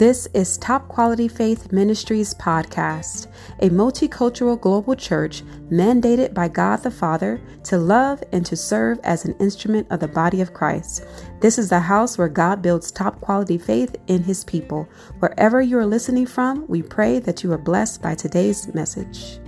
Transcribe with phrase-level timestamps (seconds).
[0.00, 3.26] This is Top Quality Faith Ministries podcast,
[3.58, 9.26] a multicultural global church mandated by God the Father to love and to serve as
[9.26, 11.04] an instrument of the body of Christ.
[11.40, 14.88] This is the house where God builds top quality faith in his people.
[15.18, 19.38] Wherever you are listening from, we pray that you are blessed by today's message.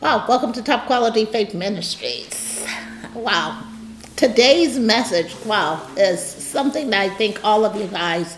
[0.00, 2.64] Wow, welcome to Top Quality Faith Ministries.
[3.12, 3.72] Wow
[4.16, 8.36] today's message, wow, is something that I think all of you guys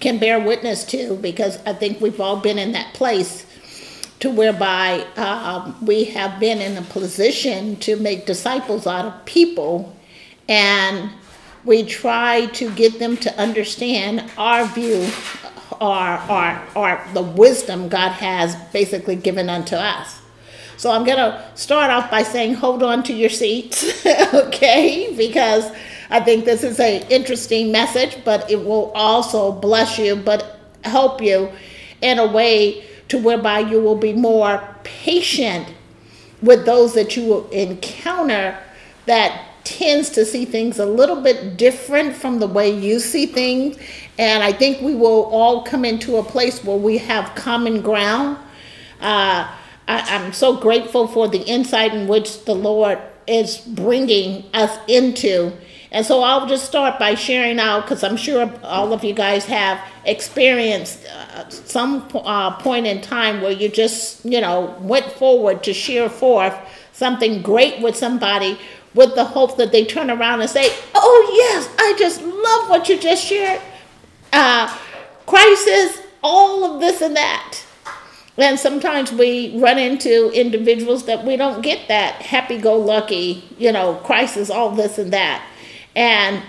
[0.00, 3.46] can bear witness to because I think we've all been in that place
[4.20, 9.96] to whereby um, we have been in a position to make disciples out of people
[10.48, 11.10] and
[11.64, 15.08] we try to get them to understand our view
[15.80, 20.20] or, or, or the wisdom God has basically given unto us.
[20.76, 25.14] So I'm going to start off by saying hold on to your seats, okay?
[25.16, 25.70] Because
[26.10, 31.22] I think this is an interesting message, but it will also bless you, but help
[31.22, 31.50] you
[32.02, 35.72] in a way to whereby you will be more patient
[36.42, 38.58] with those that you will encounter
[39.06, 43.78] that tends to see things a little bit different from the way you see things.
[44.18, 48.38] And I think we will all come into a place where we have common ground.
[49.00, 49.50] Uh,
[49.86, 55.52] I, am so grateful for the insight in which the Lord is bringing us into.
[55.90, 59.44] And so I'll just start by sharing out, because I'm sure all of you guys
[59.46, 65.62] have experienced uh, some uh, point in time where you just, you know, went forward
[65.64, 66.54] to share forth
[66.92, 68.58] something great with somebody
[68.94, 72.88] with the hope that they turn around and say, Oh, yes, I just love what
[72.88, 73.60] you just shared.
[74.32, 74.76] Uh,
[75.26, 77.63] crisis, all of this and that.
[78.36, 83.70] And sometimes we run into individuals that we don't get that happy go lucky, you
[83.70, 85.46] know, crisis, all this and that.
[85.94, 86.42] And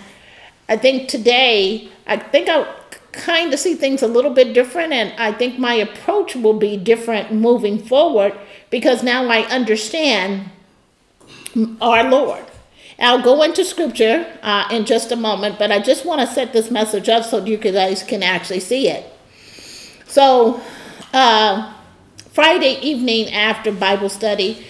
[0.68, 2.66] I think today, I think I
[3.12, 6.76] kind of see things a little bit different, and I think my approach will be
[6.76, 8.38] different moving forward
[8.72, 10.50] because now I understand
[11.82, 12.46] our Lord.
[12.98, 16.54] I'll go into scripture uh, in just a moment, but I just want to set
[16.54, 19.06] this message up so you guys can actually see it.
[20.08, 20.62] So,
[21.14, 21.74] uh,
[22.36, 24.62] Friday evening after Bible study,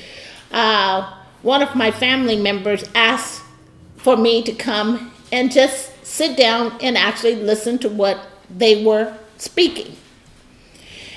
[0.51, 1.11] uh,
[1.41, 3.41] one of my family members asked
[3.97, 9.17] for me to come and just sit down and actually listen to what they were
[9.39, 9.97] speaking.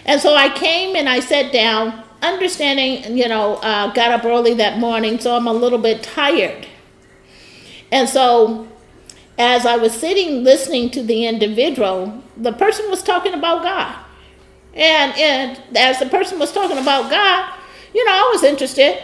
[0.06, 4.54] And so I came and I sat down, understanding, you know, uh, got up early
[4.54, 6.66] that morning, so I'm a little bit tired.
[7.92, 8.66] And so
[9.36, 14.06] as I was sitting listening to the individual, the person was talking about God.
[14.74, 17.54] And, and as the person was talking about God,
[17.94, 19.02] you know, I was interested.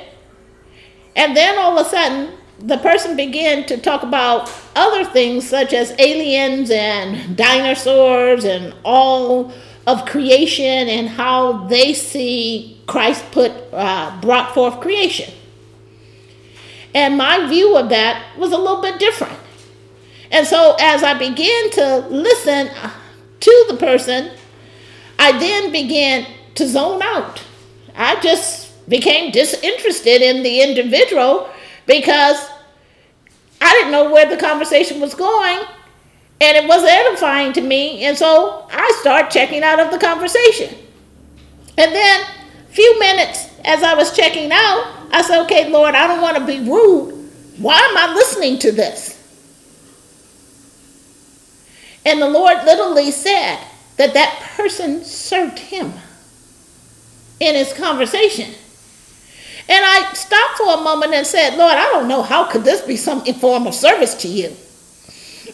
[1.16, 5.72] And then all of a sudden, the person began to talk about other things such
[5.72, 9.52] as aliens and dinosaurs and all
[9.86, 15.32] of creation and how they see Christ put uh, brought forth creation.
[16.94, 19.38] And my view of that was a little bit different.
[20.30, 22.70] And so as I began to listen
[23.40, 24.30] to the person,
[25.18, 26.26] I then began
[26.56, 27.42] to zone out.
[27.96, 31.48] I just became disinterested in the individual
[31.86, 32.48] because
[33.60, 35.64] I didn't know where the conversation was going
[36.40, 38.04] and it was edifying to me.
[38.04, 40.76] And so I start checking out of the conversation.
[41.78, 46.06] And then a few minutes as I was checking out, I said, okay, Lord, I
[46.06, 47.30] don't want to be rude.
[47.58, 49.12] Why am I listening to this?
[52.04, 53.58] And the Lord literally said,
[53.96, 55.92] that that person served him
[57.40, 58.54] in his conversation.
[59.68, 62.82] And I stopped for a moment and said, Lord, I don't know how could this
[62.82, 64.54] be some form of service to you.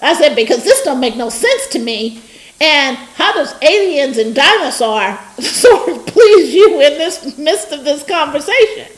[0.03, 2.23] I said, because this don't make no sense to me.
[2.61, 8.03] And how does aliens and dinosaur sort of please you in this midst of this
[8.03, 8.89] conversation?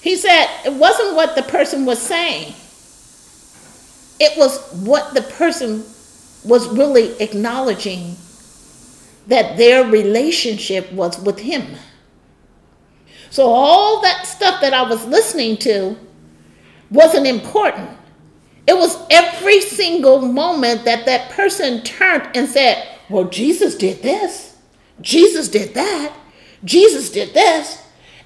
[0.00, 2.54] He said it wasn't what the person was saying.
[4.20, 5.84] It was what the person
[6.44, 8.16] was really acknowledging
[9.26, 11.76] that their relationship was with him.
[13.30, 15.96] So all that stuff that I was listening to
[16.90, 17.90] wasn't important.
[18.66, 24.56] It was every single moment that that person turned and said, Well, Jesus did this,
[25.00, 26.14] Jesus did that,
[26.64, 27.78] Jesus did this.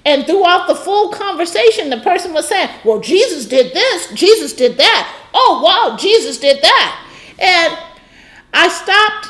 [0.05, 4.77] And throughout the full conversation, the person was saying, Well, Jesus did this, Jesus did
[4.77, 5.13] that.
[5.33, 7.03] Oh, wow, Jesus did that.
[7.39, 7.77] And
[8.53, 9.29] I stopped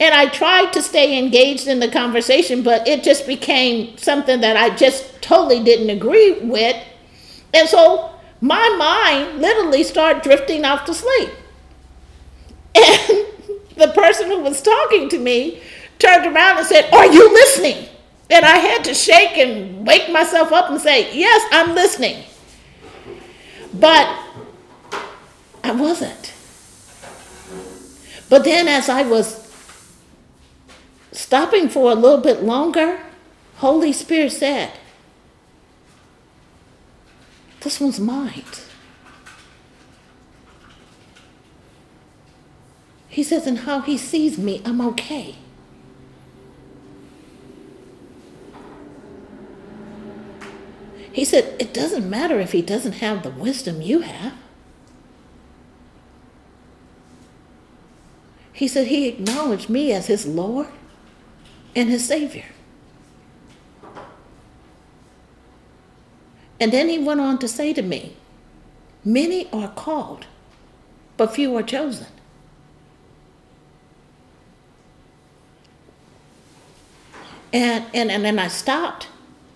[0.00, 4.56] and I tried to stay engaged in the conversation, but it just became something that
[4.56, 6.76] I just totally didn't agree with.
[7.52, 8.10] And so
[8.40, 11.30] my mind literally started drifting off to sleep.
[12.74, 13.08] And
[13.76, 15.60] the person who was talking to me
[15.98, 17.86] turned around and said, Are you listening?
[18.30, 22.24] And I had to shake and wake myself up and say, Yes, I'm listening.
[23.74, 24.08] But
[25.62, 26.32] I wasn't.
[28.30, 29.52] But then, as I was
[31.12, 33.00] stopping for a little bit longer,
[33.56, 34.72] Holy Spirit said,
[37.60, 38.44] This one's mine.
[43.08, 45.34] He says, and how he sees me, I'm okay.
[51.12, 54.39] He said, it doesn't matter if he doesn't have the wisdom you have.
[58.60, 60.66] He said he acknowledged me as his Lord
[61.74, 62.44] and his Savior.
[66.60, 68.16] And then he went on to say to me,
[69.02, 70.26] Many are called,
[71.16, 72.08] but few are chosen.
[77.54, 79.08] And, and, and then I stopped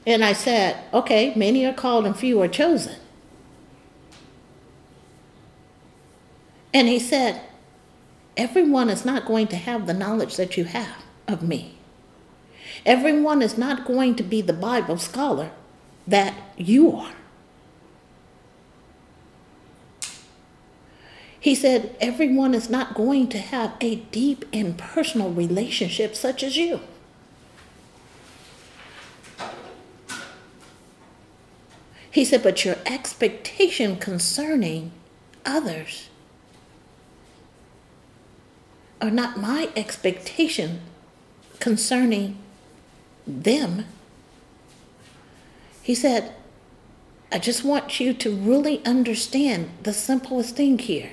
[0.07, 2.97] and I said, okay, many are called and few are chosen.
[6.73, 7.43] And he said,
[8.37, 11.79] everyone is not going to have the knowledge that you have of me.
[12.85, 15.51] Everyone is not going to be the Bible scholar
[16.07, 17.13] that you are.
[21.39, 26.57] He said, everyone is not going to have a deep and personal relationship such as
[26.57, 26.81] you.
[32.11, 34.93] He said, but your expectation concerning
[35.45, 36.09] others
[39.01, 40.81] are not my expectation
[41.61, 42.39] concerning
[43.27, 43.87] them.
[45.83, 46.35] He said,
[47.31, 51.11] I just want you to really understand the simplest thing here.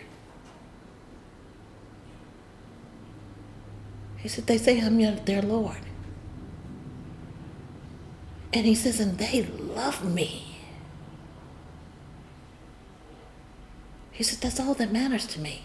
[4.18, 5.80] He said, They say I'm your, their Lord.
[8.54, 10.60] And he says, And they love me.
[14.12, 15.64] He said, That's all that matters to me.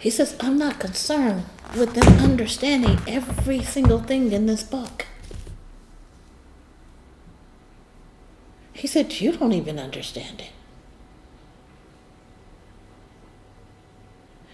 [0.00, 1.44] He says, I'm not concerned
[1.76, 5.06] with them understanding every single thing in this book.
[8.72, 10.52] He said, You don't even understand it.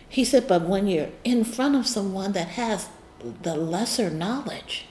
[0.08, 2.88] He said, But when you're in front of someone that has
[3.42, 4.86] the lesser knowledge,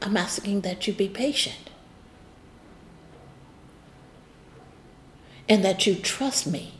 [0.00, 1.70] I'm asking that you be patient.
[5.50, 6.72] and that you trust me.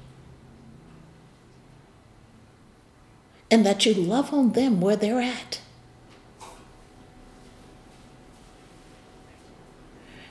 [3.50, 5.60] And that you love on them where they're at.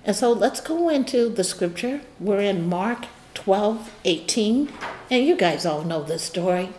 [0.05, 2.01] And so let's go into the scripture.
[2.19, 4.69] We're in Mark 12, 18.
[5.11, 6.69] And you guys all know this story.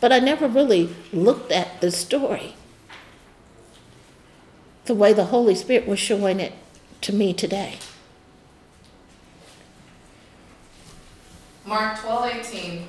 [0.00, 2.56] But I never really looked at the story
[4.84, 6.52] the way the Holy Spirit was showing it
[7.00, 7.78] to me today.
[11.66, 12.86] Mark 12, 18.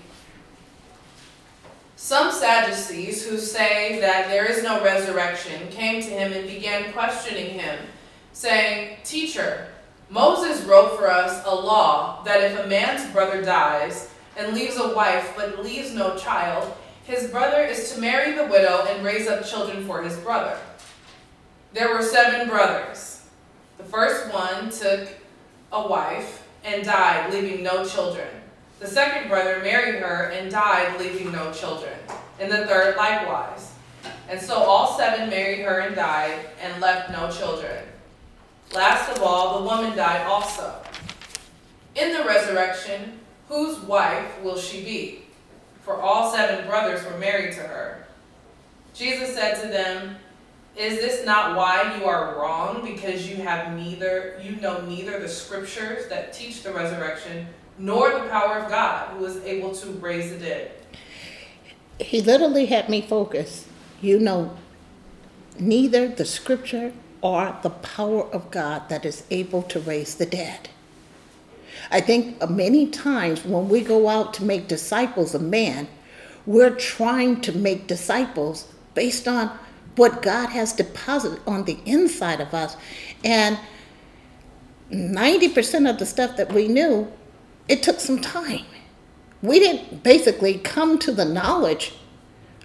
[2.05, 7.57] Some Sadducees who say that there is no resurrection came to him and began questioning
[7.57, 7.79] him,
[8.31, 9.69] saying, Teacher,
[10.11, 14.93] Moses wrote for us a law that if a man's brother dies and leaves a
[14.93, 16.71] wife but leaves no child,
[17.05, 20.59] his brother is to marry the widow and raise up children for his brother.
[21.73, 23.25] There were seven brothers.
[23.79, 25.09] The first one took
[25.71, 28.27] a wife and died, leaving no children.
[28.79, 31.93] The second brother married her and died, leaving no children,
[32.39, 33.71] and the third likewise.
[34.27, 37.83] And so all seven married her and died, and left no children.
[38.73, 40.75] Last of all, the woman died also.
[41.95, 45.21] In the resurrection, whose wife will she be?
[45.81, 48.07] For all seven brothers were married to her.
[48.93, 50.15] Jesus said to them,
[50.75, 55.29] Is this not why you are wrong, because you have neither you know neither the
[55.29, 60.31] scriptures that teach the resurrection, nor the power of God who is able to raise
[60.31, 60.71] the dead.
[61.99, 63.67] He literally had me focus.
[64.01, 64.55] You know,
[65.59, 70.69] neither the scripture or the power of God that is able to raise the dead.
[71.91, 75.87] I think many times when we go out to make disciples of man,
[76.45, 79.57] we're trying to make disciples based on
[79.95, 82.77] what God has deposited on the inside of us.
[83.23, 83.57] And
[84.91, 87.11] 90% of the stuff that we knew
[87.67, 88.65] it took some time.
[89.41, 91.93] We didn't basically come to the knowledge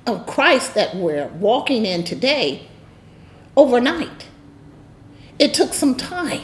[0.06, 2.68] of Christ that we're walking in today
[3.56, 4.28] overnight.
[5.38, 6.42] it took some time.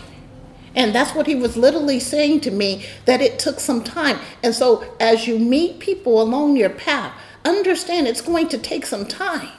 [0.74, 4.18] And that's what he was literally saying to me that it took some time.
[4.42, 7.12] And so, as you meet people along your path,
[7.44, 9.50] understand it's going to take some time.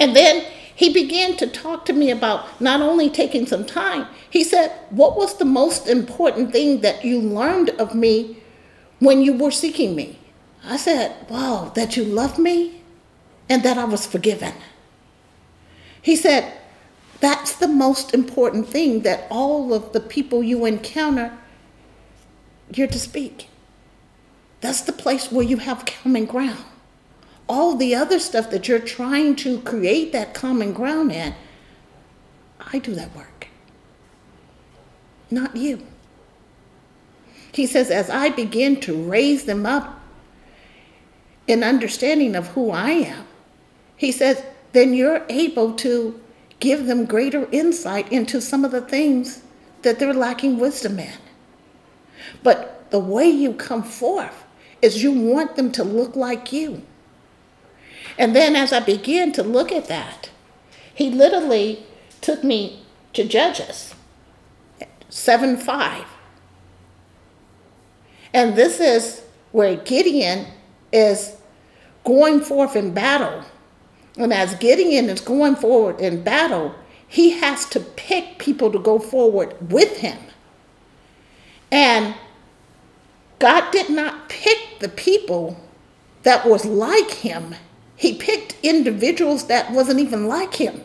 [0.00, 0.44] And then
[0.76, 5.16] he began to talk to me about not only taking some time, he said, What
[5.16, 8.42] was the most important thing that you learned of me
[8.98, 10.18] when you were seeking me?
[10.62, 12.82] I said, Wow, that you loved me
[13.48, 14.52] and that I was forgiven.
[16.02, 16.52] He said,
[17.20, 21.38] That's the most important thing that all of the people you encounter,
[22.74, 23.48] you're to speak.
[24.60, 26.66] That's the place where you have common ground
[27.48, 31.34] all the other stuff that you're trying to create that common ground in,
[32.60, 33.48] I do that work,
[35.30, 35.82] not you.
[37.52, 40.00] He says, as I begin to raise them up
[41.46, 43.26] in understanding of who I am,
[43.96, 46.20] he says, then you're able to
[46.60, 49.42] give them greater insight into some of the things
[49.82, 51.18] that they're lacking wisdom in.
[52.42, 54.44] But the way you come forth
[54.82, 56.82] is you want them to look like you.
[58.18, 60.30] And then as I began to look at that,
[60.94, 61.84] he literally
[62.20, 62.82] took me
[63.12, 63.94] to Judges
[65.08, 66.04] 7 5.
[68.32, 70.46] And this is where Gideon
[70.92, 71.36] is
[72.04, 73.44] going forth in battle.
[74.16, 76.74] And as Gideon is going forward in battle,
[77.06, 80.18] he has to pick people to go forward with him.
[81.70, 82.14] And
[83.38, 85.60] God did not pick the people
[86.22, 87.54] that was like him
[87.96, 90.82] he picked individuals that wasn't even like him.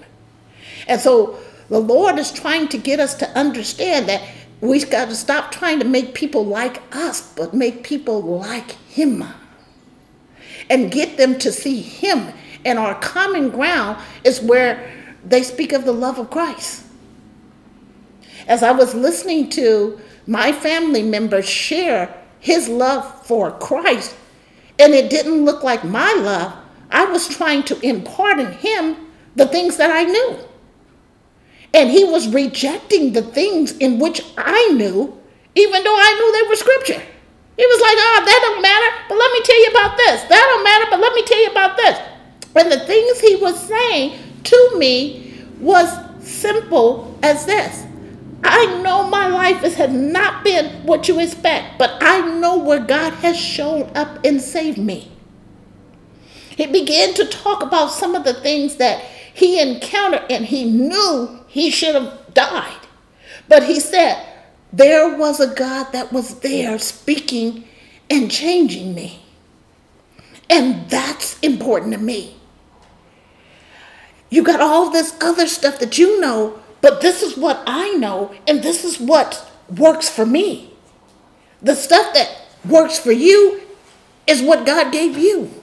[0.87, 1.39] And so
[1.69, 4.27] the Lord is trying to get us to understand that
[4.61, 9.23] we've got to stop trying to make people like us, but make people like him.
[10.69, 12.33] And get them to see him.
[12.63, 14.91] And our common ground is where
[15.25, 16.85] they speak of the love of Christ.
[18.47, 24.15] As I was listening to my family members share his love for Christ,
[24.79, 26.53] and it didn't look like my love,
[26.91, 28.97] I was trying to impart in him
[29.35, 30.37] the things that I knew.
[31.73, 35.17] And he was rejecting the things in which I knew,
[35.55, 37.01] even though I knew they were scripture.
[37.57, 40.23] He was like, oh, that don't matter, but let me tell you about this.
[40.23, 41.99] That don't matter, but let me tell you about this.
[42.55, 45.87] And the things he was saying to me was
[46.21, 47.85] simple as this.
[48.43, 53.13] I know my life has not been what you expect, but I know where God
[53.15, 55.11] has shown up and saved me.
[56.61, 59.03] He began to talk about some of the things that
[59.33, 62.85] he encountered and he knew he should have died.
[63.47, 64.23] But he said,
[64.71, 67.63] There was a God that was there speaking
[68.11, 69.25] and changing me.
[70.51, 72.35] And that's important to me.
[74.29, 78.35] You got all this other stuff that you know, but this is what I know,
[78.47, 80.75] and this is what works for me.
[81.59, 82.29] The stuff that
[82.63, 83.61] works for you
[84.27, 85.60] is what God gave you.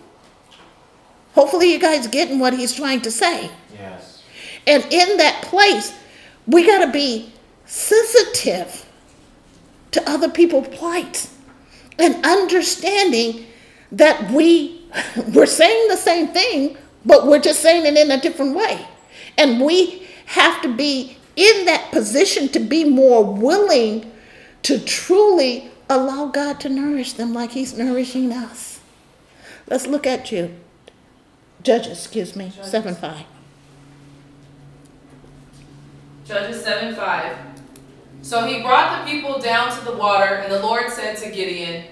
[1.38, 3.48] Hopefully, you guys getting what he's trying to say.
[3.72, 4.24] Yes.
[4.66, 5.96] And in that place,
[6.48, 7.32] we got to be
[7.64, 8.84] sensitive
[9.92, 11.30] to other people's plight
[11.96, 13.46] and understanding
[13.92, 14.82] that we
[15.32, 16.76] we're saying the same thing,
[17.06, 18.84] but we're just saying it in a different way.
[19.36, 24.10] And we have to be in that position to be more willing
[24.64, 28.80] to truly allow God to nourish them like He's nourishing us.
[29.68, 30.58] Let's look at you.
[31.62, 32.70] Judges, excuse me, Judges.
[32.70, 33.24] seven five.
[36.28, 37.36] Judges 7 5.
[38.20, 41.84] So he brought the people down to the water, and the Lord said to Gideon,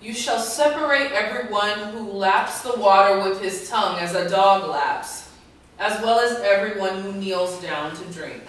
[0.00, 5.30] You shall separate everyone who laps the water with his tongue as a dog laps,
[5.80, 8.44] as well as everyone who kneels down to drink.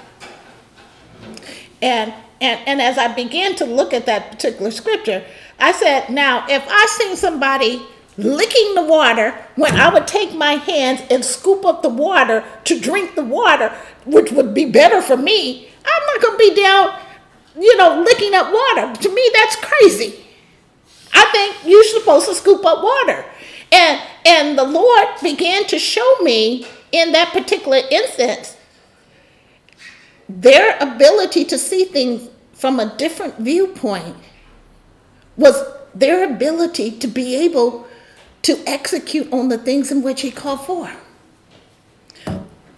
[1.82, 5.24] And and and as I began to look at that particular scripture,
[5.60, 7.82] I said, now if I seen somebody
[8.18, 12.80] licking the water when I would take my hands and scoop up the water to
[12.80, 13.76] drink the water,
[14.06, 17.00] which would be better for me, I'm not gonna be down,
[17.58, 19.02] you know, licking up water.
[19.02, 20.26] To me, that's crazy.
[21.14, 23.26] I think you're supposed to scoop up water.
[23.72, 28.58] And and the Lord began to show me in that particular instance
[30.40, 34.16] their ability to see things from a different viewpoint
[35.36, 35.62] was
[35.94, 37.88] their ability to be able
[38.44, 40.92] to execute on the things in which he called for.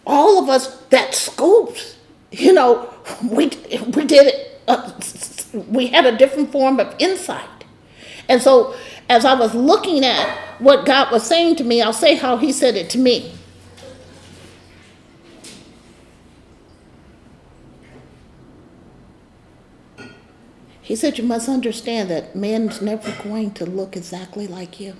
[0.05, 1.95] All of us that scoped,
[2.31, 2.93] you know,
[3.23, 3.45] we,
[3.95, 4.91] we did it, uh,
[5.69, 7.49] we had a different form of insight.
[8.27, 8.75] And so
[9.09, 12.51] as I was looking at what God was saying to me, I'll say how he
[12.51, 13.33] said it to me.
[20.81, 24.95] He said, You must understand that man's never going to look exactly like you.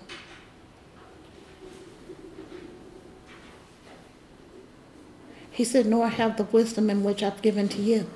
[5.54, 8.10] He said, Nor have the wisdom in which I've given to you.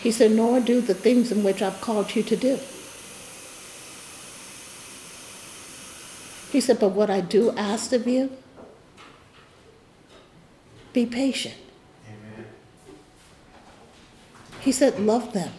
[0.00, 2.58] He said, Nor do the things in which I've called you to do.
[6.52, 8.30] He said, But what I do ask of you,
[10.92, 11.56] be patient.
[12.06, 12.46] Amen.
[14.60, 15.52] He said, Love them.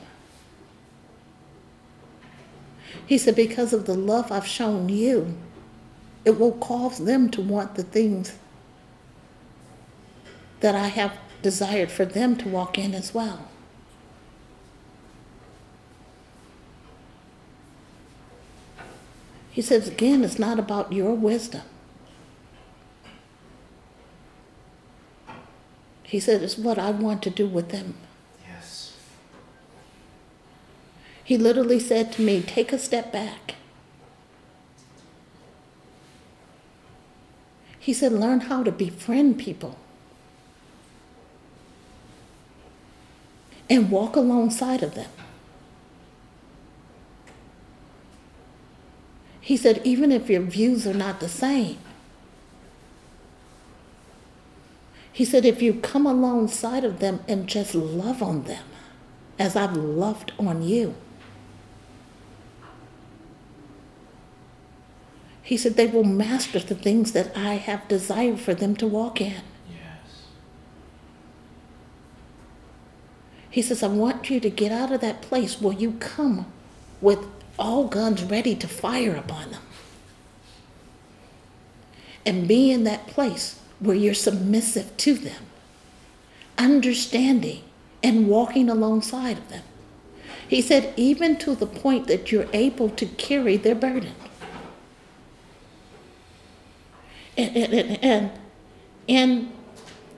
[3.05, 5.37] He said, Because of the love I've shown you,
[6.29, 8.37] it will cause them to want the things
[10.59, 13.47] that I have desired for them to walk in as well.
[19.49, 21.63] He says, again, it's not about your wisdom.
[26.03, 27.95] He said, it's what I want to do with them.
[28.47, 28.95] Yes.
[31.23, 33.55] He literally said to me, take a step back.
[37.79, 39.77] He said, learn how to befriend people.
[43.69, 45.09] And walk alongside of them.
[49.39, 51.77] He said, even if your views are not the same,
[55.11, 58.63] he said, if you come alongside of them and just love on them
[59.37, 60.95] as I've loved on you,
[65.49, 69.19] he said, they will master the things that I have desired for them to walk
[69.19, 69.41] in.
[69.67, 70.27] Yes.
[73.49, 76.45] He says, I want you to get out of that place where you come
[77.01, 77.25] with
[77.57, 79.63] all guns ready to fire upon them.
[82.27, 85.47] And be in that place where you're submissive to them,
[86.59, 87.63] understanding
[88.03, 89.63] and walking alongside of them.
[90.47, 94.13] He said, even to the point that you're able to carry their burden.
[97.39, 98.31] And, and, and
[99.07, 99.51] in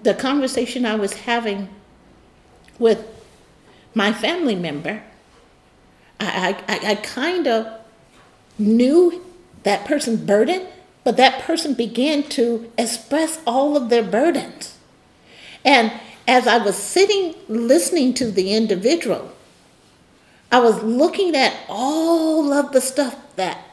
[0.01, 1.69] the conversation I was having
[2.79, 3.05] with
[3.93, 5.03] my family member,
[6.19, 7.67] I, I, I kind of
[8.57, 9.23] knew
[9.63, 10.65] that person's burden,
[11.03, 14.77] but that person began to express all of their burdens.
[15.63, 15.91] And
[16.27, 19.31] as I was sitting listening to the individual,
[20.51, 23.63] I was looking at all of the stuff that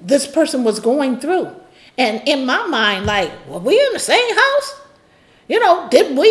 [0.00, 1.54] this person was going through.
[1.98, 4.80] And in my mind, like, were we in the same house?
[5.48, 6.28] You know, did we,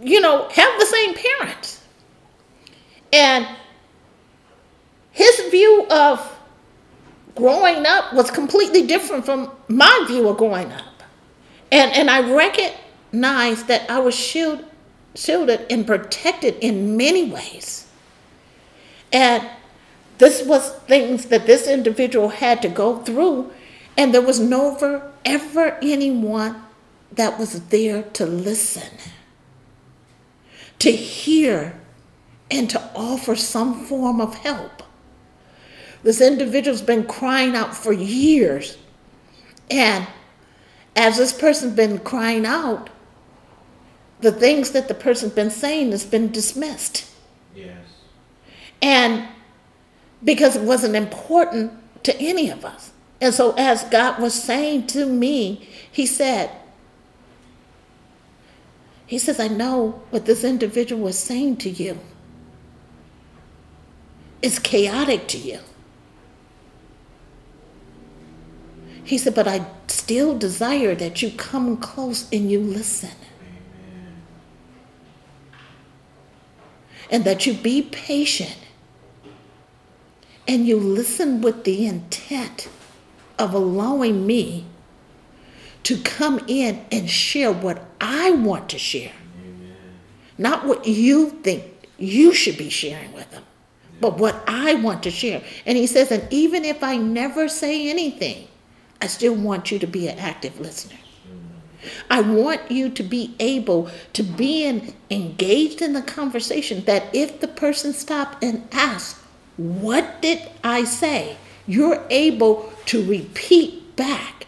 [0.00, 1.84] you know, have the same parents?
[3.12, 3.46] And
[5.12, 6.38] his view of
[7.34, 11.02] growing up was completely different from my view of growing up.
[11.70, 14.64] And, and I recognized that I was shield,
[15.14, 17.86] shielded and protected in many ways.
[19.12, 19.48] And
[20.18, 23.52] this was things that this individual had to go through,
[23.96, 26.62] and there was never, ever anyone
[27.12, 28.98] that was there to listen,
[30.78, 31.78] to hear,
[32.50, 34.82] and to offer some form of help.
[36.02, 38.76] This individual's been crying out for years.
[39.70, 40.06] And
[40.96, 42.90] as this person's been crying out,
[44.20, 47.10] the things that the person's been saying has been dismissed.
[47.54, 47.78] Yes.
[48.80, 49.28] And
[50.22, 51.72] because it wasn't important
[52.04, 52.92] to any of us.
[53.22, 56.50] And so, as God was saying to me, He said,
[59.06, 62.00] He says, I know what this individual was saying to you.
[64.42, 65.60] It's chaotic to you.
[69.04, 73.14] He said, But I still desire that you come close and you listen.
[77.08, 78.58] And that you be patient
[80.48, 82.68] and you listen with the intent
[83.42, 84.64] of allowing me
[85.82, 89.12] to come in and share what I want to share.
[89.44, 89.76] Amen.
[90.38, 91.64] Not what you think
[91.98, 93.42] you should be sharing with them,
[94.00, 95.42] but what I want to share.
[95.66, 98.46] And he says, and even if I never say anything,
[99.00, 100.96] I still want you to be an active listener.
[102.08, 107.40] I want you to be able to be in, engaged in the conversation that if
[107.40, 109.16] the person stopped and asked,
[109.56, 111.36] What did I say?
[111.66, 114.46] You're able to repeat back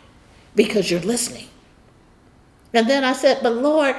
[0.54, 1.48] because you're listening.
[2.72, 3.94] And then I said, But Lord,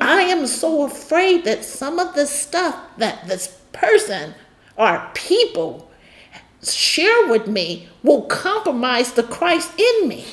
[0.00, 4.34] I am so afraid that some of the stuff that this person
[4.76, 5.90] or people
[6.62, 10.24] share with me will compromise the Christ in me.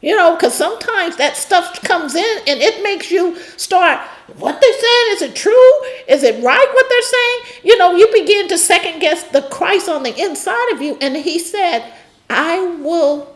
[0.00, 3.98] You know, because sometimes that stuff comes in and it makes you start,
[4.36, 5.72] what they're saying, is it true?
[6.06, 7.62] Is it right what they're saying?
[7.64, 10.96] You know, you begin to second guess the Christ on the inside of you.
[11.00, 11.92] And he said,
[12.30, 13.34] I will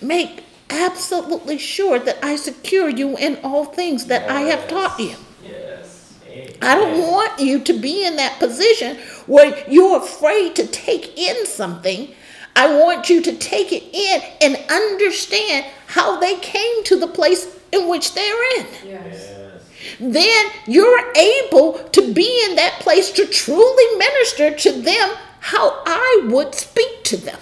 [0.00, 5.16] make absolutely sure that I secure you in all things that I have taught you.
[5.42, 6.14] Yes.
[6.62, 11.44] I don't want you to be in that position where you're afraid to take in
[11.46, 12.14] something.
[12.54, 17.46] I want you to take it in and understand how they came to the place
[17.72, 18.66] in which they're in.
[18.84, 18.84] Yes.
[18.84, 19.98] Yes.
[19.98, 26.28] Then you're able to be in that place to truly minister to them how I
[26.30, 27.38] would speak to them.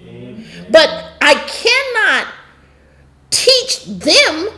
[0.00, 0.66] Amen.
[0.70, 2.34] But I cannot
[3.30, 4.48] teach them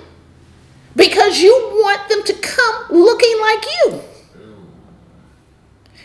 [0.94, 4.02] because you want them to come looking like you.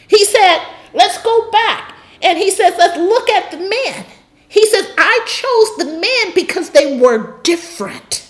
[0.07, 1.90] He said, let's go back.
[2.23, 4.05] And he says, let's look at the men.
[4.47, 8.29] He says, I chose the men because they were different.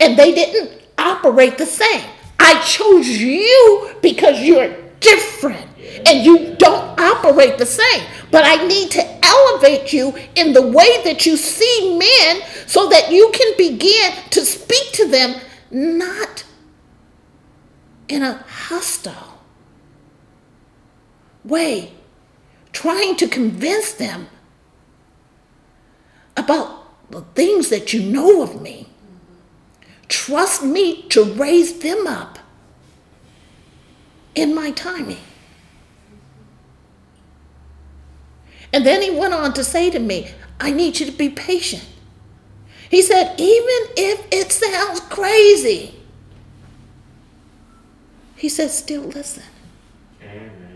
[0.00, 2.04] And they didn't operate the same.
[2.38, 5.66] I chose you because you're different
[6.06, 8.02] and you don't operate the same.
[8.30, 13.10] But I need to elevate you in the way that you see men so that
[13.10, 16.44] you can begin to speak to them not
[18.08, 19.38] in a hostile
[21.44, 21.92] way,
[22.78, 24.28] trying to convince them
[26.36, 28.86] about the things that you know of me.
[30.06, 32.38] Trust me to raise them up
[34.36, 35.18] in my timing.
[38.72, 41.84] And then he went on to say to me, I need you to be patient.
[42.88, 45.96] He said, even if it sounds crazy,
[48.36, 49.42] he said, still listen.
[50.22, 50.67] Amen.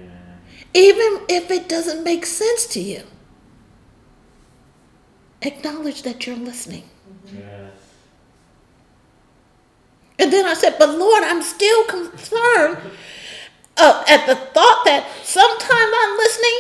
[0.75, 3.03] Even if it doesn't make sense to you,
[5.43, 6.85] acknowledge that you're listening.
[7.27, 7.73] Yes.
[10.19, 12.79] And then I said, but Lord, I'm still concerned
[13.77, 16.59] uh, at the thought that sometimes I'm listening.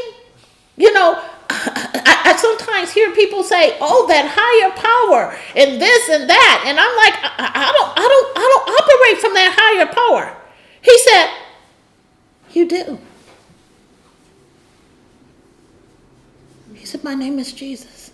[0.77, 6.29] You know, I, I sometimes hear people say, "Oh, that higher power and this and
[6.29, 9.87] that," and I'm like, I, I don't, I don't, I don't operate from that higher
[9.87, 10.37] power.
[10.81, 11.29] He said,
[12.53, 12.98] "You do."
[16.92, 18.12] Said, "My name is Jesus."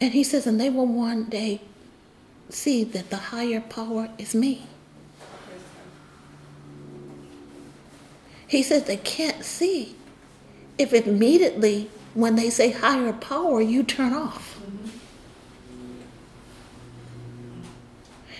[0.00, 1.60] And he says, and they will one day
[2.50, 4.66] see that the higher power is me.
[8.46, 9.96] He says they can't see
[10.78, 14.58] if immediately when they say higher power, you turn off.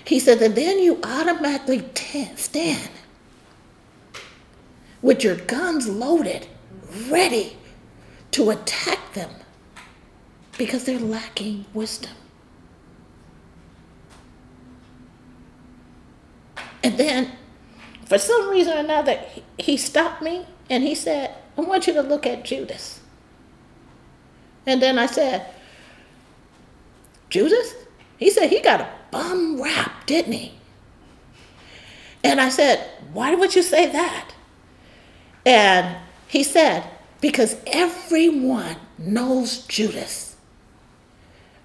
[0.05, 2.91] He said that then you automatically ta- stand
[5.03, 6.47] with your guns loaded,
[7.09, 7.57] ready
[8.33, 9.31] to attack them
[10.57, 12.13] because they're lacking wisdom.
[16.83, 17.33] And then,
[18.07, 19.21] for some reason or another,
[19.59, 23.01] he- stopped me and he said, I want you to look at Judas.
[24.67, 25.47] And then I said,
[27.31, 27.75] Judas?
[28.17, 30.53] He said he got a bum rap, didn't he?
[32.25, 34.35] And I said, Why would you say that?
[35.47, 35.97] And
[36.29, 36.89] he said,
[37.21, 40.37] Because everyone knows Judas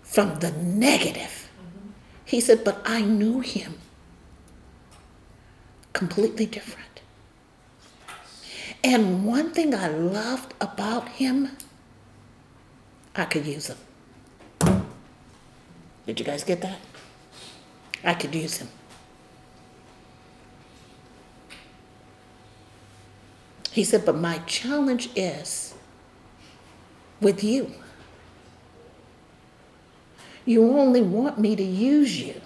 [0.01, 1.49] from the negative.
[2.25, 3.75] He said, But I knew him
[5.91, 7.01] completely different.
[8.83, 11.51] And one thing I loved about him,
[13.15, 13.77] I could use him.
[16.05, 16.79] Did you guys get that?
[18.03, 18.67] I could use him.
[23.73, 25.73] He said, but my challenge is
[27.19, 27.71] with you.
[30.45, 32.39] You only want me to use you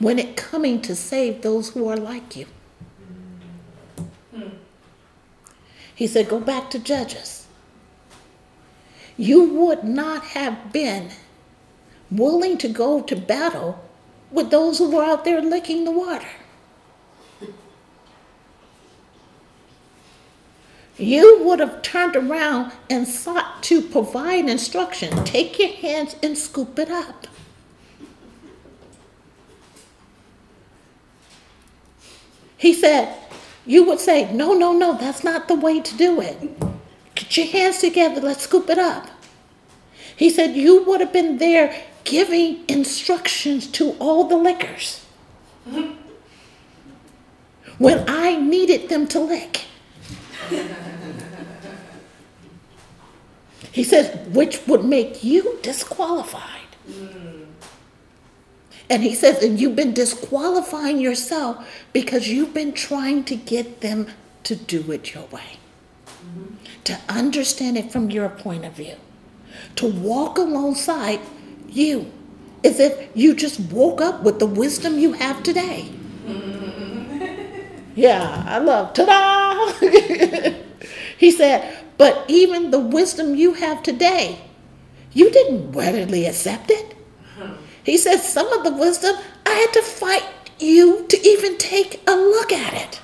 [0.00, 2.46] when it coming to save those who are like you.
[5.94, 7.46] He said, Go back to Judges.
[9.16, 11.10] You would not have been
[12.10, 13.84] willing to go to battle
[14.32, 16.26] with those who were out there licking the water.
[21.00, 25.24] You would have turned around and sought to provide instruction.
[25.24, 27.26] Take your hands and scoop it up.
[32.58, 33.16] He said,
[33.64, 36.60] You would say, No, no, no, that's not the way to do it.
[37.14, 39.08] Get your hands together, let's scoop it up.
[40.14, 45.06] He said, You would have been there giving instructions to all the lickers
[45.66, 45.94] mm-hmm.
[47.78, 49.64] when I needed them to lick.
[53.72, 56.74] He says, which would make you disqualified.
[56.86, 57.44] Hmm.
[58.88, 64.08] And he says, and you've been disqualifying yourself because you've been trying to get them
[64.42, 65.58] to do it your way,
[66.06, 66.54] mm-hmm.
[66.84, 68.96] to understand it from your point of view,
[69.76, 71.20] to walk alongside
[71.68, 72.10] you
[72.64, 75.88] as if you just woke up with the wisdom you have today.
[76.26, 76.89] Mm-hmm.
[78.00, 79.72] Yeah, I love ta da!
[81.18, 84.40] he said, but even the wisdom you have today,
[85.12, 86.96] you didn't readily accept it.
[87.84, 90.24] He said, some of the wisdom, I had to fight
[90.58, 93.02] you to even take a look at it.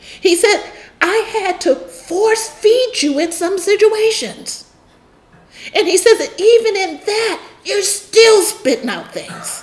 [0.00, 0.64] He said,
[1.00, 4.68] I had to force feed you in some situations.
[5.72, 9.62] And he says that even in that, you're still spitting out things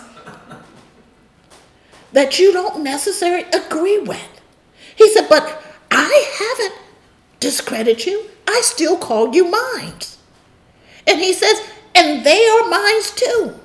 [2.13, 4.41] that you don't necessarily agree with.
[4.95, 6.81] He said, but I haven't
[7.39, 8.29] discredited you.
[8.47, 9.93] I still call you mine.
[11.07, 11.61] And he says,
[11.95, 13.59] and they are mine too.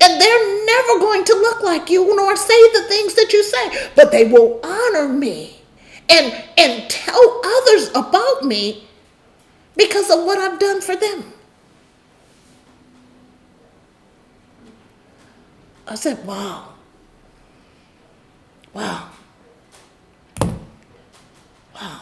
[0.00, 3.90] And they're never going to look like you nor say the things that you say,
[3.94, 5.60] but they will honor me
[6.08, 8.84] and, and tell others about me
[9.76, 11.32] because of what I've done for them.
[15.88, 16.75] I said, wow.
[18.76, 19.08] Wow.
[21.74, 22.00] Wow.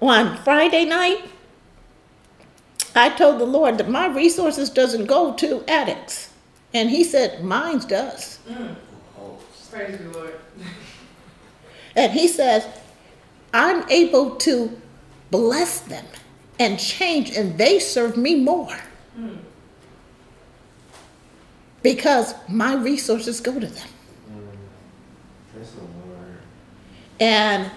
[0.00, 1.20] On Friday night,
[2.96, 6.32] I told the Lord that my resources doesn't go to addicts.
[6.74, 8.40] And he said, mine does.
[9.70, 10.34] Praise the Lord.
[11.94, 12.66] And he says,
[13.54, 14.80] I'm able to
[15.30, 16.06] bless them
[16.58, 18.80] and change, and they serve me more.
[19.14, 19.36] Hmm.
[21.82, 23.88] Because my resources go to them.
[25.62, 26.38] Praise the Lord.
[27.20, 27.70] And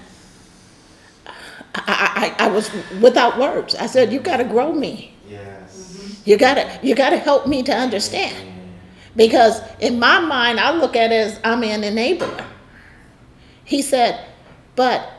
[1.76, 3.76] I, I, I was without words.
[3.76, 5.13] I said, You got to grow me.
[5.30, 6.00] Yes.
[6.00, 6.30] Mm-hmm.
[6.30, 8.54] You gotta you gotta help me to understand.
[9.15, 12.43] Because in my mind I look at it as I'm an enabler.
[13.63, 14.26] He said,
[14.76, 15.10] but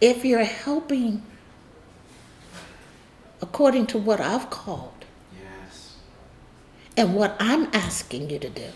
[0.00, 1.22] if you're helping
[3.42, 5.04] according to what I've called
[5.34, 5.96] Yes.
[6.96, 8.70] and what I'm asking you to do,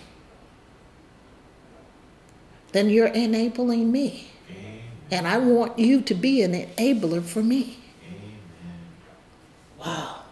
[2.75, 4.33] then you're enabling me.
[4.51, 4.81] Amen.
[5.13, 7.79] And I want you to be an enabler for me.
[8.05, 8.39] Amen.
[9.79, 10.23] Wow.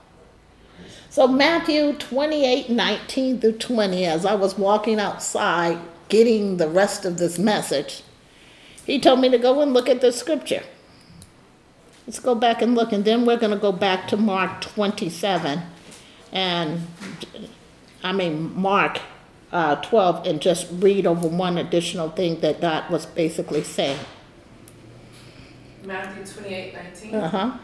[1.09, 5.79] So Matthew 28, 19 through 20, as I was walking outside
[6.09, 8.03] getting the rest of this message,
[8.85, 10.65] he told me to go and look at the scripture.
[12.09, 15.63] Let's go back and look, and then we're going to go back to Mark 27,
[16.33, 16.81] and
[18.03, 19.01] I mean Mark
[19.53, 23.99] uh, 12, and just read over one additional thing that God was basically saying.
[25.85, 27.15] Matthew 28 19.
[27.15, 27.59] Uh huh.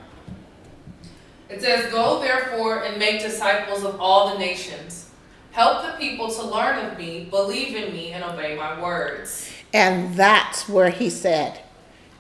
[1.49, 5.11] It says, Go therefore and make disciples of all the nations.
[5.53, 9.51] Help the people to learn of me, believe in me, and obey my words.
[9.73, 11.61] And that's where he said,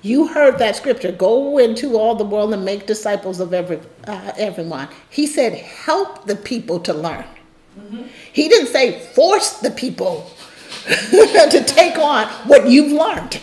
[0.02, 4.33] You heard that scripture go into all the world and make disciples of every, uh,
[4.37, 4.88] everyone.
[5.11, 7.24] He said, Help the people to learn.
[8.33, 10.31] He didn't say, Force the people
[10.87, 13.41] to take on what you've learned.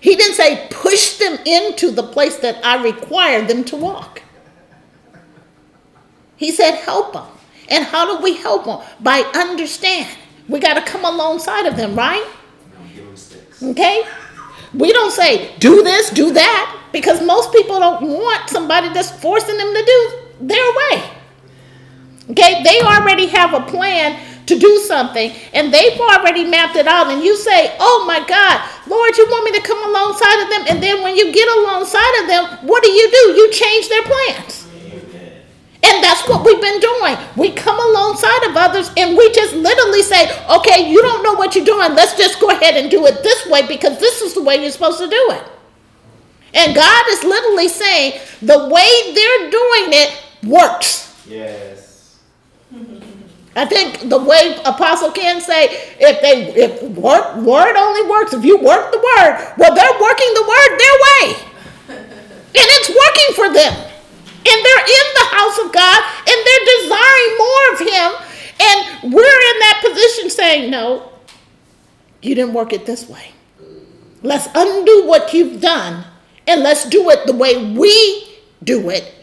[0.00, 4.22] He didn't say, Push them into the place that I require them to walk.
[6.36, 7.26] He said, Help them.
[7.68, 8.80] And how do we help them?
[9.00, 10.16] By understand.
[10.48, 12.26] We got to come alongside of them, right?
[13.62, 14.04] Okay?
[14.74, 19.56] We don't say, do this, do that, because most people don't want somebody that's forcing
[19.56, 21.17] them to do their way.
[22.30, 22.62] Okay?
[22.62, 27.22] They already have a plan to do something, and they've already mapped it out, and
[27.22, 30.82] you say, oh my God, Lord, you want me to come alongside of them, and
[30.82, 33.32] then when you get alongside of them, what do you do?
[33.36, 34.68] You change their plans.
[35.80, 37.16] And that's what we've been doing.
[37.36, 41.54] We come alongside of others and we just literally say, okay, you don't know what
[41.54, 41.94] you're doing.
[41.94, 44.72] Let's just go ahead and do it this way because this is the way you're
[44.72, 45.44] supposed to do it.
[46.52, 51.14] And God is literally saying the way they're doing it works.
[51.28, 51.87] Yes.
[53.58, 55.66] I think the way Apostle can say,
[55.98, 60.30] if they if work word only works, if you work the word, well, they're working
[60.34, 61.24] the word their way.
[62.48, 63.74] And it's working for them.
[63.74, 68.10] And they're in the house of God and they're desiring more of Him.
[68.60, 71.12] And we're in that position saying, no,
[72.22, 73.32] you didn't work it this way.
[74.22, 76.04] Let's undo what you've done
[76.46, 79.14] and let's do it the way we do it.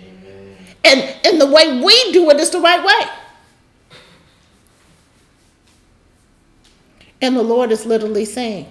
[0.83, 3.09] And, and the way we do it is the right way.
[7.21, 8.67] And the Lord is literally saying,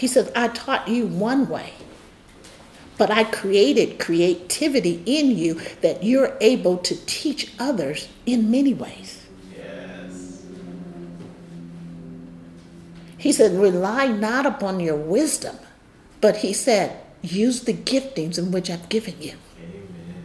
[0.00, 1.74] He says, I taught you one way,
[2.96, 9.26] but I created creativity in you that you're able to teach others in many ways.
[9.54, 10.42] Yes.
[13.18, 15.58] He said, rely not upon your wisdom,
[16.22, 19.34] but he said, use the giftings in which I've given you.
[19.58, 20.24] Amen.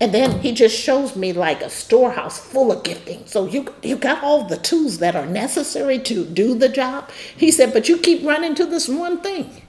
[0.00, 3.26] And then he just shows me like a storehouse full of gifting.
[3.26, 7.10] So you you got all the tools that are necessary to do the job.
[7.36, 9.62] He said, but you keep running to this one thing.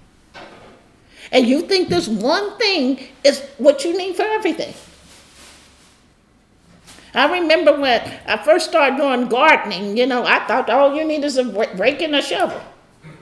[1.32, 4.74] And you think this one thing is what you need for everything.
[7.14, 11.24] I remember when I first started doing gardening, you know, I thought all you need
[11.24, 12.62] is a rake and a shovel.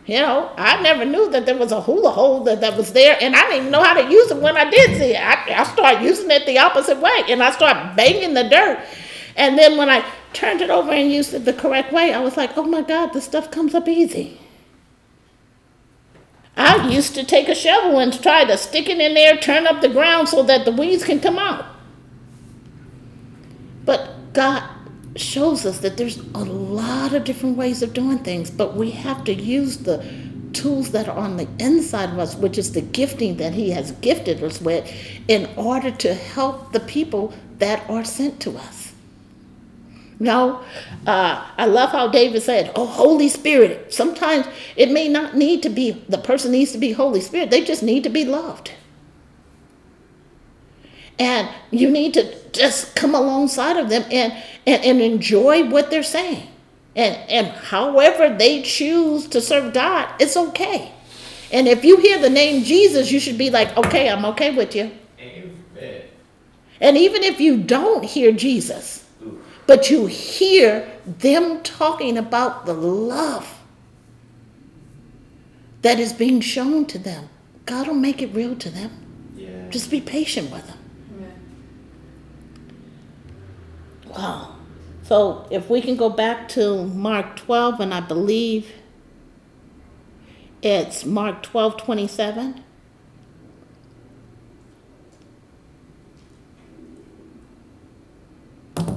[0.05, 3.17] You know, I never knew that there was a hula hoe that, that was there,
[3.21, 5.21] and I didn't even know how to use it when I did see it.
[5.21, 8.79] I, I started using it the opposite way, and I started banging the dirt.
[9.37, 12.35] And then when I turned it over and used it the correct way, I was
[12.35, 14.39] like, oh my God, this stuff comes up easy.
[16.57, 19.81] I used to take a shovel and try to stick it in there, turn up
[19.81, 21.65] the ground so that the weeds can come out.
[23.85, 24.63] But God
[25.15, 29.23] shows us that there's a lot of different ways of doing things, but we have
[29.26, 30.04] to use the
[30.54, 33.91] tools that are on the inside of us, which is the gifting that He has
[33.93, 34.89] gifted us with,
[35.28, 38.93] in order to help the people that are sent to us.
[40.19, 40.62] No,
[41.06, 44.45] uh, I love how David said, "Oh, Holy Spirit." Sometimes
[44.76, 47.84] it may not need to be the person needs to be Holy Spirit; they just
[47.84, 48.71] need to be loved.
[51.19, 54.33] And you need to just come alongside of them and,
[54.65, 56.47] and, and enjoy what they're saying.
[56.95, 60.91] And, and however they choose to serve God, it's okay.
[61.51, 64.75] And if you hear the name Jesus, you should be like, okay, I'm okay with
[64.75, 64.91] you.
[65.19, 66.01] Amen.
[66.81, 69.41] And even if you don't hear Jesus, Ooh.
[69.67, 73.61] but you hear them talking about the love
[75.81, 77.29] that is being shown to them,
[77.65, 78.91] God will make it real to them.
[79.35, 79.69] Yeah.
[79.69, 80.77] Just be patient with them.
[81.15, 81.41] Amen.
[84.15, 84.56] Wow.
[85.04, 88.71] So if we can go back to Mark 12, and I believe
[90.62, 92.63] it's Mark 12 27.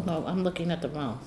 [0.07, 1.19] No, I'm looking at the wrong.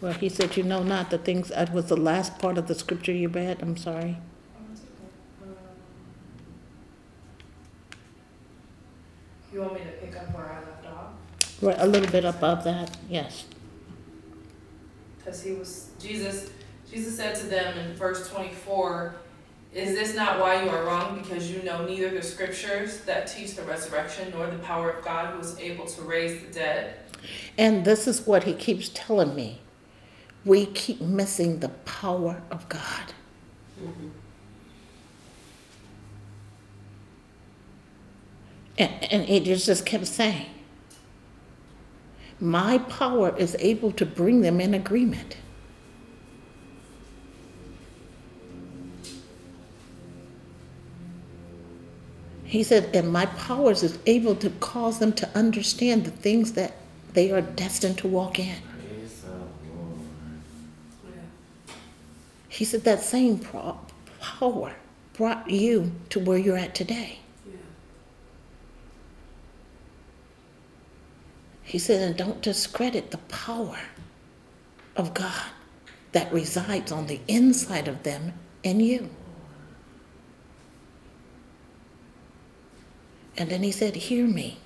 [0.00, 2.74] Well, he said, You know not the things, that was the last part of the
[2.74, 3.62] scripture you read.
[3.62, 4.16] I'm sorry.
[9.52, 10.65] You want me to pick up where I?
[11.62, 13.44] Right, a little bit above that, yes.
[15.18, 16.50] Because he was, Jesus,
[16.90, 19.16] Jesus said to them in verse 24,
[19.72, 21.18] Is this not why you are wrong?
[21.18, 25.34] Because you know neither the scriptures that teach the resurrection nor the power of God
[25.34, 26.96] who is able to raise the dead?
[27.56, 29.60] And this is what he keeps telling me.
[30.44, 33.12] We keep missing the power of God.
[33.82, 34.08] Mm-hmm.
[38.78, 40.46] And, and it just kept saying,
[42.40, 45.36] My power is able to bring them in agreement.
[52.44, 56.74] He said, and my powers is able to cause them to understand the things that
[57.12, 58.56] they are destined to walk in.
[62.48, 63.38] He said that same
[64.20, 64.74] power
[65.12, 67.18] brought you to where you're at today.
[71.66, 73.80] He said, and don't discredit the power
[74.94, 75.50] of God
[76.12, 79.10] that resides on the inside of them and you.
[83.36, 84.58] And then he said, Hear me.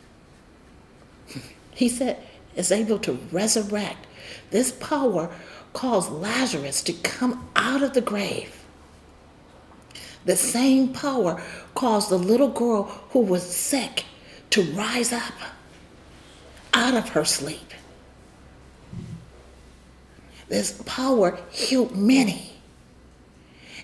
[1.72, 2.18] He said,
[2.54, 4.06] is able to resurrect.
[4.50, 5.34] This power
[5.72, 8.64] caused Lazarus to come out of the grave.
[10.26, 11.42] The same power
[11.74, 14.04] caused the little girl who was sick
[14.50, 15.32] to rise up
[16.72, 17.72] out of her sleep.
[20.48, 22.52] This power healed many.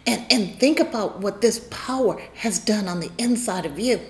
[0.07, 4.01] And, and think about what this power has done on the inside of you.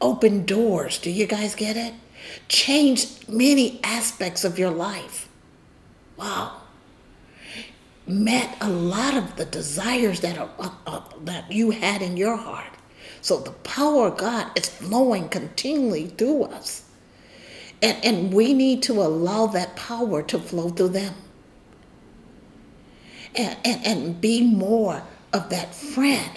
[0.00, 0.98] Open doors.
[0.98, 1.94] Do you guys get it?
[2.48, 5.28] Changed many aspects of your life.
[6.16, 6.62] Wow.
[8.06, 12.36] Met a lot of the desires that are uh, uh, that you had in your
[12.36, 12.70] heart.
[13.22, 16.84] So the power of God is flowing continually through us.
[17.80, 21.14] And, and we need to allow that power to flow through them.
[23.34, 25.02] And, and, and be more
[25.32, 26.32] of that friend.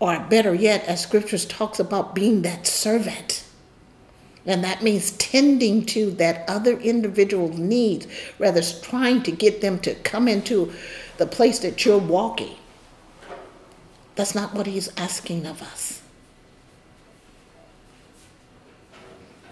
[0.00, 3.44] Or better yet, as scriptures talks about being that servant.
[4.44, 8.06] And that means tending to that other individual's needs,
[8.38, 10.72] rather trying to get them to come into
[11.18, 12.56] the place that you're walking.
[14.18, 16.02] That's not what he's asking of us.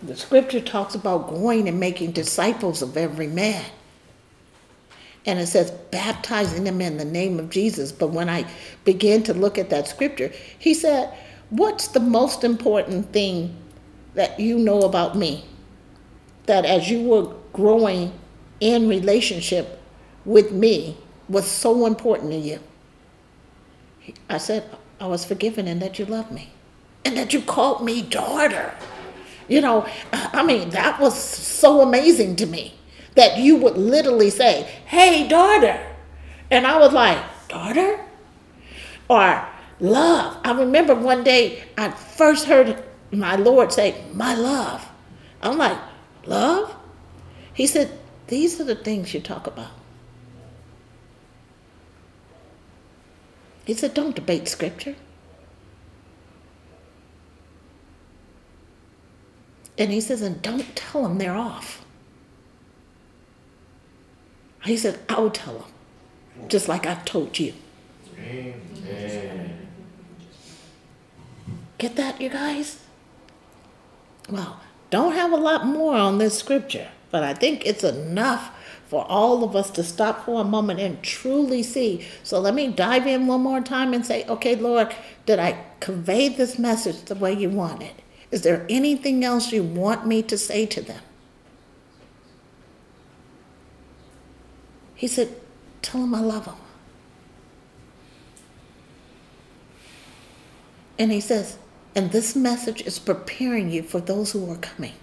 [0.03, 3.65] The scripture talks about going and making disciples of every man.
[5.25, 7.93] And it says baptizing them in the name of Jesus.
[7.93, 8.45] But when I
[8.85, 11.17] began to look at that scripture, he said,
[11.51, 13.57] What's the most important thing
[14.15, 15.45] that you know about me?
[16.47, 18.13] That as you were growing
[18.59, 19.81] in relationship
[20.25, 20.97] with me
[21.29, 22.59] was so important to you.
[24.29, 24.69] I said,
[25.01, 26.51] I was forgiven and that you love me.
[27.05, 28.75] And that you called me daughter.
[29.49, 32.75] You know, I mean, that was so amazing to me
[33.15, 35.79] that you would literally say, Hey, daughter.
[36.51, 38.01] And I was like, Daughter?
[39.09, 39.47] Or
[39.79, 40.39] love.
[40.45, 42.83] I remember one day I first heard
[43.13, 44.87] my Lord say, My love.
[45.43, 45.79] I'm like,
[46.25, 46.75] Love?
[47.55, 47.97] He said,
[48.27, 49.71] These are the things you talk about.
[53.67, 54.95] He said, Don't debate scripture.
[59.77, 61.85] And he says, And don't tell them they're off.
[64.65, 67.53] He said, I'll tell them, just like I've told you.
[68.19, 69.69] Amen.
[71.79, 72.83] Get that, you guys?
[74.29, 74.61] Well,
[74.91, 78.51] don't have a lot more on this scripture, but I think it's enough
[78.87, 82.07] for all of us to stop for a moment and truly see.
[82.23, 84.95] So let me dive in one more time and say, okay, Lord,
[85.27, 88.03] did I convey this message the way you wanted?
[88.31, 91.03] Is there anything else you want me to say to them?
[94.95, 95.37] He said,
[95.83, 96.57] Tell them I love them.
[100.99, 101.59] And he says,
[101.95, 104.95] And this message is preparing you for those who are coming.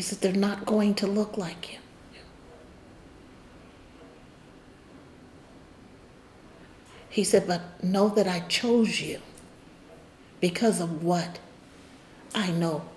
[0.00, 1.78] He said, They're not going to look like you.
[7.10, 9.20] He said, But know that I chose you
[10.40, 11.38] because of what
[12.34, 12.88] I know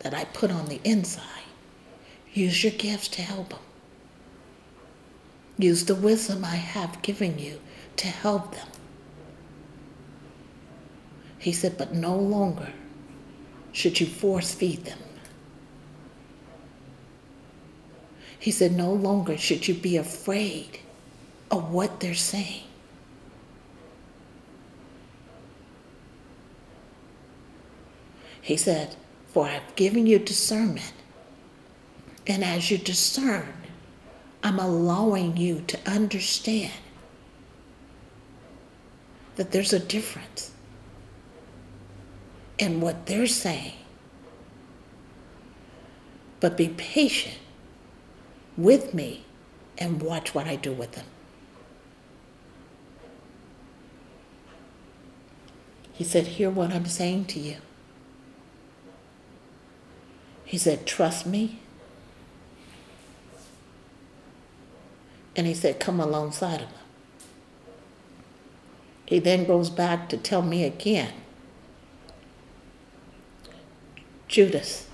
[0.00, 1.46] that I put on the inside.
[2.34, 3.60] Use your gifts to help them.
[5.56, 7.58] Use the wisdom I have given you
[7.96, 8.68] to help them.
[11.38, 12.70] He said, but no longer
[13.72, 14.98] should you force feed them.
[18.42, 20.80] He said, no longer should you be afraid
[21.48, 22.64] of what they're saying.
[28.40, 28.96] He said,
[29.28, 30.92] For I've given you discernment.
[32.26, 33.54] And as you discern,
[34.42, 36.72] I'm allowing you to understand
[39.36, 40.50] that there's a difference
[42.58, 43.74] in what they're saying.
[46.40, 47.38] But be patient
[48.56, 49.24] with me
[49.78, 51.06] and watch what I do with them.
[55.92, 57.56] He said, Hear what I'm saying to you.
[60.44, 61.60] He said, Trust me.
[65.34, 66.78] And he said, Come alongside of him.
[69.06, 71.12] He then goes back to tell me again
[74.26, 74.86] Judas.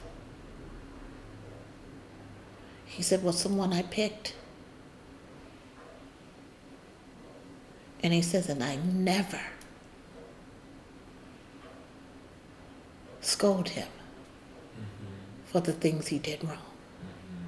[2.98, 4.34] He said, Well, someone I picked.
[8.02, 9.40] And he says, And I never
[13.20, 15.46] scold him mm-hmm.
[15.46, 16.56] for the things he did wrong.
[16.56, 17.46] Mm-hmm.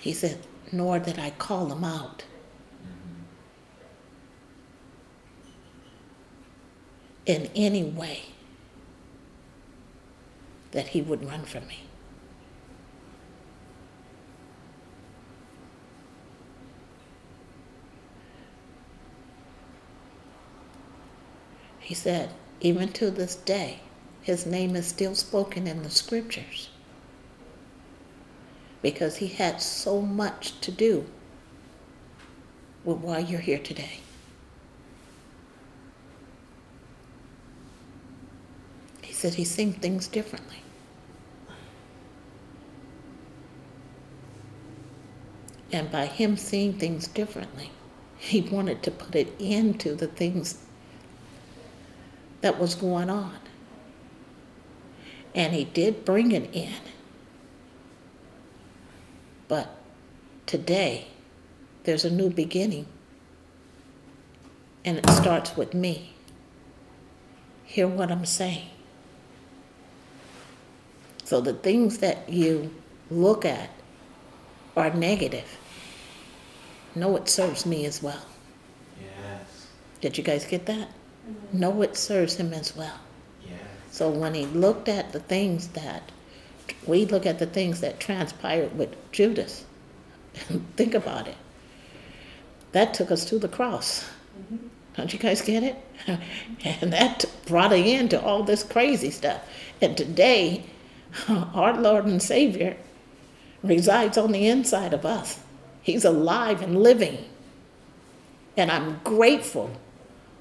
[0.00, 0.40] He said,
[0.70, 2.24] Nor did I call him out.
[2.84, 3.22] Mm-hmm.
[7.24, 8.24] In any way
[10.72, 11.80] that he would run from me.
[21.80, 23.80] He said, even to this day,
[24.22, 26.68] his name is still spoken in the scriptures
[28.82, 31.06] because he had so much to do
[32.84, 34.00] with why you're here today.
[39.20, 40.62] Said he's seen things differently.
[45.70, 47.70] And by him seeing things differently,
[48.16, 50.56] he wanted to put it into the things
[52.40, 53.36] that was going on.
[55.34, 56.80] And he did bring it in.
[59.48, 59.68] But
[60.46, 61.08] today,
[61.84, 62.86] there's a new beginning.
[64.82, 66.14] And it starts with me.
[67.64, 68.70] Hear what I'm saying.
[71.30, 72.74] So the things that you
[73.08, 73.70] look at
[74.76, 75.58] are negative.
[76.96, 78.24] Know it serves me as well.
[79.00, 79.68] Yes.
[80.00, 80.88] Did you guys get that?
[80.88, 81.60] Mm-hmm.
[81.60, 82.98] Know it serves him as well.
[83.46, 83.60] Yes.
[83.92, 86.10] So when he looked at the things that,
[86.84, 89.64] we look at the things that transpired with Judas,
[90.74, 91.36] think about it.
[92.72, 94.02] That took us to the cross.
[94.36, 94.66] Mm-hmm.
[94.96, 95.76] Don't you guys get it?
[96.64, 99.48] and that brought an end to all this crazy stuff.
[99.80, 100.64] And today,
[101.28, 102.76] our Lord and Savior
[103.62, 105.40] resides on the inside of us.
[105.82, 107.24] He's alive and living.
[108.56, 109.70] And I'm grateful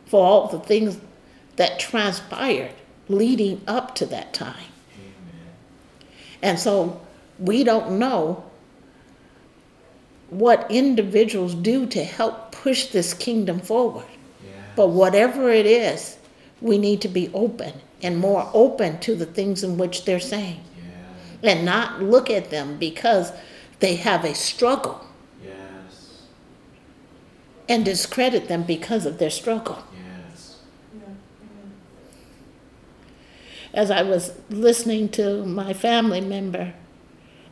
[0.06, 0.98] for all the things
[1.56, 2.74] that transpired
[3.08, 4.56] leading up to that time.
[4.96, 5.48] Amen.
[6.42, 7.02] And so
[7.38, 8.44] we don't know
[10.30, 14.06] what individuals do to help push this kingdom forward.
[14.44, 14.54] Yes.
[14.76, 16.18] But whatever it is,
[16.62, 20.62] we need to be open and more open to the things in which they're saying
[20.78, 21.56] Yes.
[21.56, 23.32] and not look at them because
[23.80, 25.06] they have a struggle
[25.44, 26.22] Yes.
[27.68, 29.80] and discredit them because of their struggle.
[29.94, 30.56] Yes.
[33.74, 36.74] as I was listening to my family member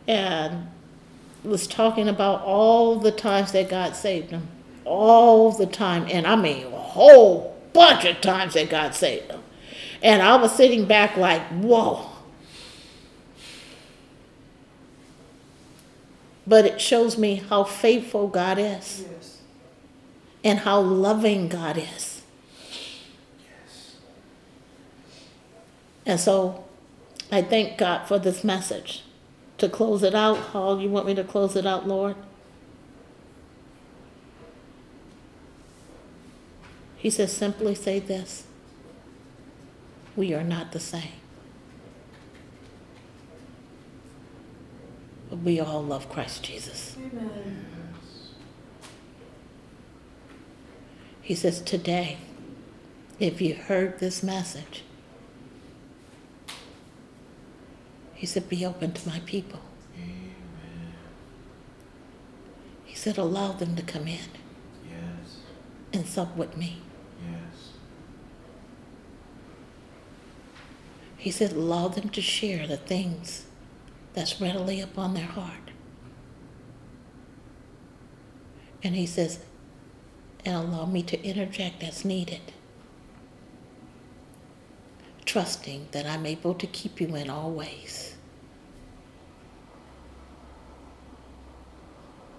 [0.08, 0.68] and
[1.44, 4.48] was talking about all the times that God saved them,
[4.84, 9.37] all the time, and I mean a whole bunch of times that God saved them.
[10.02, 12.10] And I was sitting back like, whoa.
[16.46, 19.38] But it shows me how faithful God is Yes.
[20.44, 22.22] and how loving God is.
[23.40, 23.96] Yes.
[26.06, 26.64] And so
[27.32, 29.04] I thank God for this message.
[29.58, 32.16] To close it out, how you want me to close it out, Lord?
[36.96, 38.47] He says, simply say this
[40.18, 41.12] We are not the same.
[45.30, 46.98] But we all love Christ Jesus.
[47.00, 47.66] Amen.
[51.22, 52.18] He says, Today,
[53.20, 54.84] if you heard this message,
[58.16, 59.60] he said, Be open to my people.
[59.96, 60.34] Amen.
[62.86, 64.18] He said, Allow them to come in
[64.90, 65.38] Yes.
[65.94, 66.82] and sup with me.
[67.22, 67.72] Yes.
[71.28, 73.48] He said, Allow them to share the things
[74.14, 75.72] that's readily upon their heart.
[78.82, 79.40] And he says,
[80.46, 82.54] And allow me to interject as needed,
[85.26, 88.16] trusting that I'm able to keep you in all ways.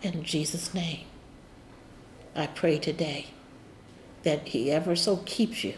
[0.00, 1.04] In Jesus' name,
[2.34, 3.26] I pray today
[4.22, 5.74] that He ever so keeps you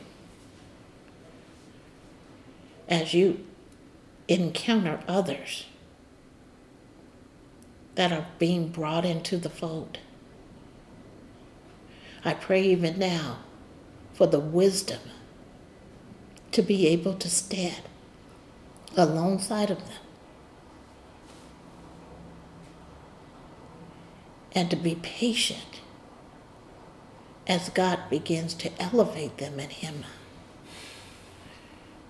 [2.91, 3.47] as you
[4.29, 5.67] encounter others
[7.95, 9.99] that are being brought into the fold.
[12.25, 13.39] I pray even now
[14.13, 15.01] for the wisdom
[16.53, 17.83] to be able to stand
[18.97, 20.03] alongside of them
[24.53, 25.81] and to be patient
[27.47, 30.05] as God begins to elevate them in Him.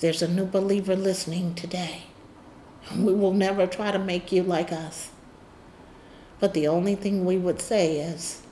[0.00, 2.04] There's a new believer listening today.
[2.96, 5.10] We will never try to make you like us.
[6.40, 8.42] But the only thing we would say is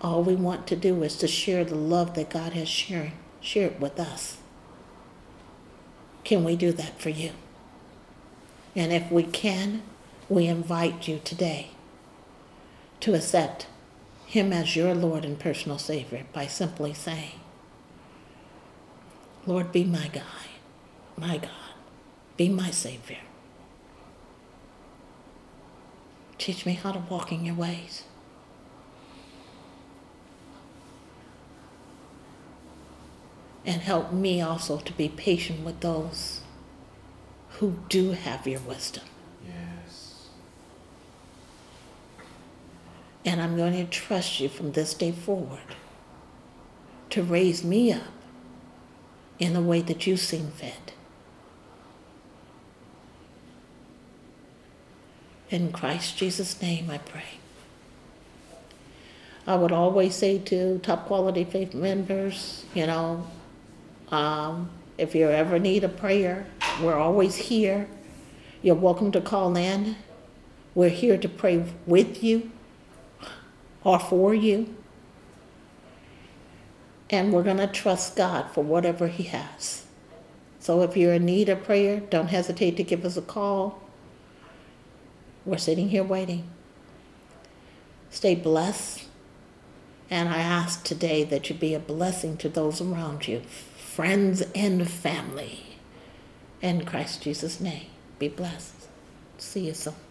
[0.00, 3.12] all we want to do is to share the love that God has shared,
[3.42, 4.38] shared with us.
[6.24, 7.32] Can we do that for you?
[8.74, 9.82] And if we can,
[10.30, 11.68] we invite you today
[13.00, 13.66] to accept
[14.24, 17.40] Him as your Lord and personal Savior by simply saying,
[19.48, 20.60] Lord, be my guide,
[21.16, 21.72] my God,
[22.36, 23.16] be my Savior.
[26.36, 28.04] Teach me how to walk in your ways.
[33.64, 36.42] And help me also to be patient with those
[37.52, 39.04] who do have your wisdom.
[39.46, 40.28] Yes.
[43.24, 45.74] And I'm going to trust you from this day forward
[47.08, 48.17] to raise me up
[49.38, 50.92] in the way that you seem fit.
[55.50, 57.38] In Christ Jesus' name I pray.
[59.46, 63.26] I would always say to top quality faith members, you know,
[64.10, 64.68] um,
[64.98, 66.46] if you ever need a prayer,
[66.82, 67.88] we're always here.
[68.60, 69.96] You're welcome to call in.
[70.74, 72.50] We're here to pray with you
[73.84, 74.76] or for you.
[77.10, 79.86] And we're going to trust God for whatever He has.
[80.60, 83.80] So if you're in need of prayer, don't hesitate to give us a call.
[85.44, 86.50] We're sitting here waiting.
[88.10, 89.04] Stay blessed.
[90.10, 93.40] And I ask today that you be a blessing to those around you,
[93.76, 95.64] friends and family.
[96.60, 97.86] In Christ Jesus' name,
[98.18, 98.74] be blessed.
[99.38, 100.07] See you soon.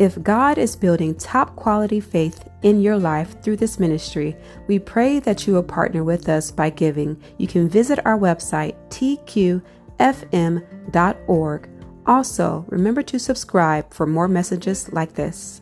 [0.00, 4.34] If God is building top quality faith in your life through this ministry,
[4.66, 7.22] we pray that you will partner with us by giving.
[7.36, 9.60] You can visit our website, tqfm.org.
[12.06, 15.60] Also, remember to subscribe for more messages like this.